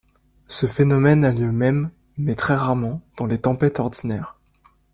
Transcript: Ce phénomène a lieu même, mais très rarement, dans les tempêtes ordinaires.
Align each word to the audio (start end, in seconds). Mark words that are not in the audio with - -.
Ce 0.47 0.65
phénomène 0.65 1.23
a 1.23 1.31
lieu 1.31 1.51
même, 1.51 1.91
mais 2.17 2.33
très 2.33 2.55
rarement, 2.55 3.03
dans 3.17 3.27
les 3.27 3.37
tempêtes 3.37 3.79
ordinaires. 3.79 4.39